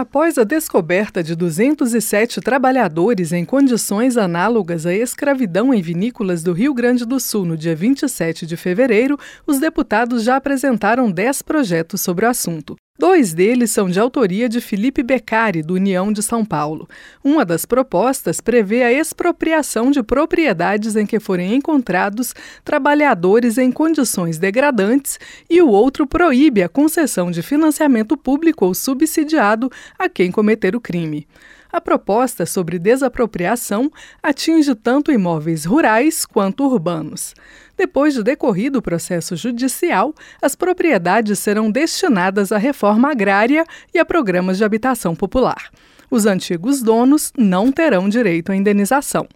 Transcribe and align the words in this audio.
Após 0.00 0.38
a 0.38 0.44
descoberta 0.44 1.22
de 1.22 1.36
207 1.36 2.40
trabalhadores 2.40 3.34
em 3.34 3.44
condições 3.44 4.16
análogas 4.16 4.86
à 4.86 4.94
escravidão 4.94 5.74
em 5.74 5.82
vinícolas 5.82 6.42
do 6.42 6.54
Rio 6.54 6.72
Grande 6.72 7.04
do 7.04 7.20
Sul 7.20 7.44
no 7.44 7.54
dia 7.54 7.76
27 7.76 8.46
de 8.46 8.56
fevereiro, 8.56 9.18
os 9.46 9.60
deputados 9.60 10.22
já 10.24 10.36
apresentaram 10.36 11.10
10 11.10 11.42
projetos 11.42 12.00
sobre 12.00 12.24
o 12.24 12.30
assunto. 12.30 12.76
Dois 13.00 13.32
deles 13.32 13.70
são 13.70 13.88
de 13.88 13.98
autoria 13.98 14.46
de 14.46 14.60
Felipe 14.60 15.02
Beccari, 15.02 15.62
do 15.62 15.72
União 15.72 16.12
de 16.12 16.22
São 16.22 16.44
Paulo. 16.44 16.86
Uma 17.24 17.46
das 17.46 17.64
propostas 17.64 18.42
prevê 18.42 18.82
a 18.82 18.92
expropriação 18.92 19.90
de 19.90 20.02
propriedades 20.02 20.96
em 20.96 21.06
que 21.06 21.18
forem 21.18 21.54
encontrados 21.54 22.34
trabalhadores 22.62 23.56
em 23.56 23.72
condições 23.72 24.36
degradantes 24.36 25.18
e 25.48 25.62
o 25.62 25.68
outro 25.70 26.06
proíbe 26.06 26.62
a 26.62 26.68
concessão 26.68 27.30
de 27.30 27.40
financiamento 27.40 28.18
público 28.18 28.66
ou 28.66 28.74
subsidiado 28.74 29.72
a 29.98 30.06
quem 30.06 30.30
cometer 30.30 30.76
o 30.76 30.80
crime. 30.80 31.26
A 31.72 31.80
proposta 31.80 32.44
sobre 32.44 32.78
desapropriação 32.78 33.90
atinge 34.22 34.74
tanto 34.74 35.12
imóveis 35.12 35.64
rurais 35.64 36.26
quanto 36.26 36.64
urbanos. 36.66 37.34
Depois 37.76 38.14
de 38.14 38.22
decorrido 38.22 38.80
o 38.80 38.82
processo 38.82 39.36
judicial, 39.36 40.14
as 40.42 40.54
propriedades 40.54 41.38
serão 41.38 41.70
destinadas 41.70 42.52
à 42.52 42.58
reforma 42.58 43.10
agrária 43.10 43.64
e 43.94 43.98
a 43.98 44.04
programas 44.04 44.58
de 44.58 44.64
habitação 44.64 45.14
popular. 45.14 45.70
Os 46.10 46.26
antigos 46.26 46.82
donos 46.82 47.32
não 47.38 47.70
terão 47.70 48.08
direito 48.08 48.50
à 48.50 48.56
indenização. 48.56 49.28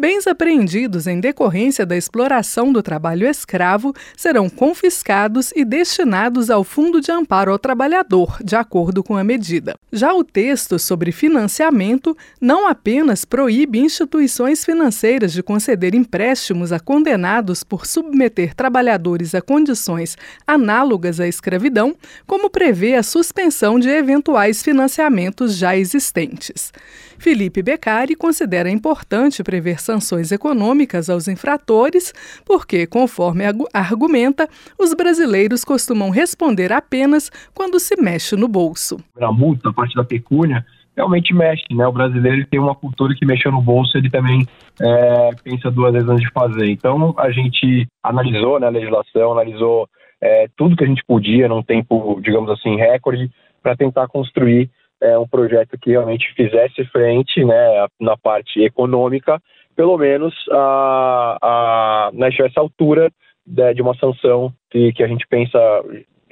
Bens 0.00 0.28
apreendidos 0.28 1.08
em 1.08 1.18
decorrência 1.18 1.84
da 1.84 1.96
exploração 1.96 2.72
do 2.72 2.80
trabalho 2.80 3.26
escravo 3.26 3.92
serão 4.16 4.48
confiscados 4.48 5.50
e 5.56 5.64
destinados 5.64 6.50
ao 6.50 6.62
Fundo 6.62 7.00
de 7.00 7.10
Amparo 7.10 7.50
ao 7.50 7.58
Trabalhador, 7.58 8.38
de 8.44 8.54
acordo 8.54 9.02
com 9.02 9.16
a 9.16 9.24
medida. 9.24 9.74
Já 9.92 10.14
o 10.14 10.22
texto 10.22 10.78
sobre 10.78 11.10
financiamento 11.10 12.16
não 12.40 12.68
apenas 12.68 13.24
proíbe 13.24 13.80
instituições 13.80 14.64
financeiras 14.64 15.32
de 15.32 15.42
conceder 15.42 15.96
empréstimos 15.96 16.70
a 16.70 16.78
condenados 16.78 17.64
por 17.64 17.84
submeter 17.84 18.54
trabalhadores 18.54 19.34
a 19.34 19.42
condições 19.42 20.16
análogas 20.46 21.18
à 21.18 21.26
escravidão, 21.26 21.96
como 22.24 22.48
prevê 22.48 22.94
a 22.94 23.02
suspensão 23.02 23.80
de 23.80 23.88
eventuais 23.88 24.62
financiamentos 24.62 25.56
já 25.56 25.76
existentes. 25.76 26.72
Felipe 27.18 27.62
Beccari 27.62 28.14
considera 28.14 28.70
importante 28.70 29.42
prever 29.42 29.80
sanções 29.88 30.30
econômicas 30.30 31.08
aos 31.08 31.28
infratores, 31.28 32.12
porque, 32.44 32.86
conforme 32.86 33.44
argumenta, 33.72 34.46
os 34.78 34.92
brasileiros 34.92 35.64
costumam 35.64 36.10
responder 36.10 36.70
apenas 36.70 37.30
quando 37.54 37.80
se 37.80 37.98
mexe 37.98 38.36
no 38.36 38.46
bolso. 38.46 38.98
A 39.18 39.32
multa, 39.32 39.70
a 39.70 39.72
parte 39.72 39.94
da 39.94 40.04
pecúnia, 40.04 40.62
realmente 40.94 41.32
mexe, 41.32 41.64
né? 41.70 41.86
O 41.86 41.92
brasileiro 41.92 42.46
tem 42.50 42.60
uma 42.60 42.74
cultura 42.74 43.14
que 43.14 43.24
mexeu 43.24 43.50
no 43.50 43.62
bolso, 43.62 43.96
ele 43.96 44.10
também 44.10 44.46
é, 44.78 45.30
pensa 45.42 45.70
duas 45.70 45.94
vezes 45.94 46.08
antes 46.08 46.24
de 46.24 46.32
fazer. 46.32 46.68
Então 46.70 47.14
a 47.16 47.30
gente 47.30 47.86
analisou 48.02 48.60
né, 48.60 48.66
a 48.66 48.70
legislação, 48.70 49.32
analisou 49.32 49.88
é, 50.20 50.48
tudo 50.54 50.76
que 50.76 50.84
a 50.84 50.86
gente 50.86 51.02
podia 51.06 51.48
num 51.48 51.62
tempo, 51.62 52.20
digamos 52.20 52.50
assim, 52.50 52.76
recorde, 52.76 53.30
para 53.62 53.76
tentar 53.76 54.06
construir 54.08 54.68
é, 55.00 55.16
um 55.18 55.26
projeto 55.26 55.78
que 55.80 55.90
realmente 55.90 56.32
fizesse 56.34 56.84
frente 56.86 57.44
né, 57.44 57.86
na 58.00 58.16
parte 58.16 58.60
econômica 58.60 59.40
pelo 59.78 59.96
menos 59.96 60.34
a, 60.50 61.38
a, 61.40 62.10
né, 62.12 62.30
essa 62.30 62.58
altura 62.58 63.12
de, 63.46 63.74
de 63.74 63.80
uma 63.80 63.96
sanção 63.96 64.52
que, 64.68 64.92
que 64.92 65.04
a 65.04 65.06
gente 65.06 65.24
pensa, 65.28 65.56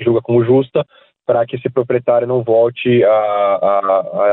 julga 0.01 0.21
como 0.21 0.45
justa, 0.45 0.85
para 1.27 1.45
que 1.45 1.57
esse 1.57 1.69
proprietário 1.69 2.27
não 2.27 2.45
volte 2.45 3.03
a, 3.03 3.09
a, 3.11 3.79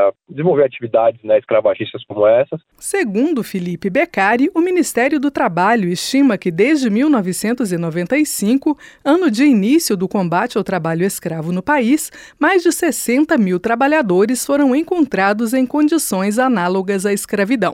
a 0.07 0.13
desenvolver 0.29 0.63
atividades 0.63 1.19
né, 1.23 1.39
escravagistas 1.39 2.05
como 2.05 2.27
essas. 2.27 2.61
Segundo 2.77 3.43
Felipe 3.43 3.89
Beccari, 3.89 4.51
o 4.53 4.61
Ministério 4.61 5.19
do 5.19 5.31
Trabalho 5.31 5.89
estima 5.89 6.37
que 6.37 6.51
desde 6.51 6.91
1995, 6.91 8.77
ano 9.03 9.31
de 9.31 9.43
início 9.43 9.97
do 9.97 10.07
combate 10.07 10.55
ao 10.57 10.63
trabalho 10.63 11.03
escravo 11.03 11.51
no 11.51 11.63
país, 11.63 12.11
mais 12.39 12.61
de 12.61 12.71
60 12.71 13.35
mil 13.39 13.59
trabalhadores 13.59 14.45
foram 14.45 14.75
encontrados 14.75 15.53
em 15.53 15.65
condições 15.65 16.37
análogas 16.37 17.07
à 17.07 17.11
escravidão. 17.11 17.73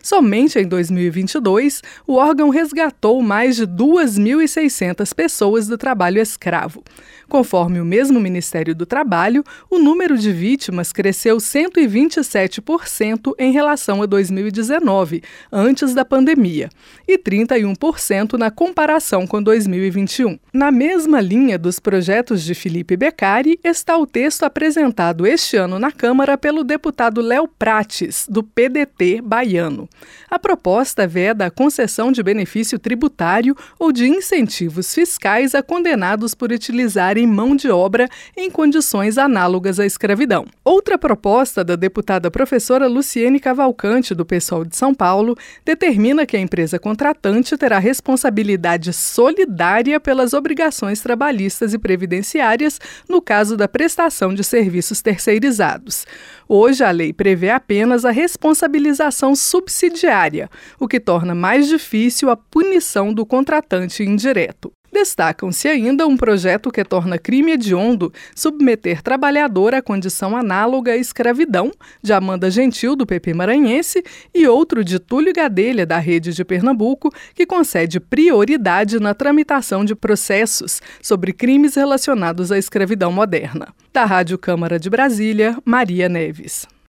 Somente 0.00 0.58
em 0.60 0.66
2022, 0.66 1.82
o 2.06 2.14
órgão 2.14 2.50
resgatou 2.50 3.20
mais 3.20 3.56
de 3.56 3.66
2.600 3.66 5.12
pessoas 5.12 5.66
do 5.66 5.76
trabalho 5.76 6.20
escravo. 6.20 6.84
Conforme 7.28 7.80
o 7.80 7.84
mesmo 7.84 8.18
Ministério 8.18 8.59
do 8.64 8.84
Trabalho, 8.84 9.42
o 9.70 9.78
número 9.78 10.18
de 10.18 10.30
vítimas 10.32 10.92
cresceu 10.92 11.38
127% 11.38 13.34
em 13.38 13.52
relação 13.52 14.02
a 14.02 14.06
2019, 14.06 15.22
antes 15.50 15.94
da 15.94 16.04
pandemia, 16.04 16.68
e 17.08 17.16
31% 17.18 18.34
na 18.34 18.50
comparação 18.50 19.26
com 19.26 19.42
2021. 19.42 20.38
Na 20.52 20.70
mesma 20.70 21.20
linha 21.20 21.58
dos 21.58 21.80
projetos 21.80 22.42
de 22.42 22.54
Felipe 22.54 22.96
Beccari 22.96 23.58
está 23.64 23.96
o 23.96 24.06
texto 24.06 24.42
apresentado 24.44 25.26
este 25.26 25.56
ano 25.56 25.78
na 25.78 25.90
Câmara 25.90 26.36
pelo 26.36 26.62
deputado 26.62 27.20
Léo 27.20 27.48
Prates, 27.48 28.26
do 28.28 28.42
PDT 28.42 29.20
baiano. 29.22 29.88
A 30.30 30.38
proposta 30.38 31.06
veda 31.06 31.46
a 31.46 31.50
concessão 31.50 32.12
de 32.12 32.22
benefício 32.22 32.78
tributário 32.78 33.56
ou 33.78 33.90
de 33.90 34.06
incentivos 34.06 34.92
fiscais 34.94 35.54
a 35.54 35.62
condenados 35.62 36.34
por 36.34 36.52
utilizarem 36.52 37.24
em 37.24 37.26
mão 37.26 37.54
de 37.54 37.70
obra 37.70 38.08
condições 38.50 39.16
análogas 39.16 39.80
à 39.80 39.86
escravidão. 39.86 40.44
Outra 40.64 40.98
proposta 40.98 41.64
da 41.64 41.76
deputada 41.76 42.30
professora 42.30 42.86
Luciene 42.86 43.40
Cavalcante, 43.40 44.14
do 44.14 44.26
PSOL 44.26 44.64
de 44.64 44.76
São 44.76 44.92
Paulo, 44.92 45.36
determina 45.64 46.26
que 46.26 46.36
a 46.36 46.40
empresa 46.40 46.78
contratante 46.78 47.56
terá 47.56 47.78
responsabilidade 47.78 48.92
solidária 48.92 50.00
pelas 50.00 50.34
obrigações 50.34 51.00
trabalhistas 51.00 51.72
e 51.72 51.78
previdenciárias 51.78 52.80
no 53.08 53.22
caso 53.22 53.56
da 53.56 53.68
prestação 53.68 54.34
de 54.34 54.42
serviços 54.42 55.00
terceirizados. 55.00 56.06
Hoje, 56.48 56.82
a 56.82 56.90
lei 56.90 57.12
prevê 57.12 57.50
apenas 57.50 58.04
a 58.04 58.10
responsabilização 58.10 59.36
subsidiária, 59.36 60.50
o 60.78 60.88
que 60.88 60.98
torna 60.98 61.34
mais 61.34 61.68
difícil 61.68 62.28
a 62.28 62.36
punição 62.36 63.14
do 63.14 63.24
contratante 63.24 64.02
indireto. 64.02 64.72
Destacam-se 64.92 65.68
ainda 65.68 66.06
um 66.06 66.16
projeto 66.16 66.70
que 66.70 66.84
torna 66.84 67.18
crime 67.18 67.52
hediondo 67.52 68.12
submeter 68.34 69.02
trabalhador 69.02 69.74
à 69.74 69.80
condição 69.80 70.36
análoga 70.36 70.92
à 70.92 70.96
escravidão, 70.96 71.70
de 72.02 72.12
Amanda 72.12 72.50
Gentil, 72.50 72.96
do 72.96 73.06
PP 73.06 73.34
Maranhense, 73.34 74.02
e 74.34 74.46
outro 74.48 74.82
de 74.84 74.98
Túlio 74.98 75.32
Gadelha, 75.32 75.86
da 75.86 75.98
Rede 75.98 76.32
de 76.32 76.44
Pernambuco, 76.44 77.12
que 77.34 77.46
concede 77.46 78.00
prioridade 78.00 78.98
na 78.98 79.14
tramitação 79.14 79.84
de 79.84 79.94
processos 79.94 80.80
sobre 81.00 81.32
crimes 81.32 81.74
relacionados 81.74 82.50
à 82.50 82.58
escravidão 82.58 83.12
moderna. 83.12 83.68
Da 83.92 84.04
Rádio 84.04 84.38
Câmara 84.38 84.78
de 84.78 84.90
Brasília, 84.90 85.56
Maria 85.64 86.08
Neves. 86.08 86.66